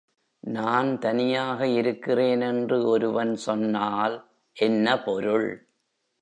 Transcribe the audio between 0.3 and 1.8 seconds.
நான் தனியாக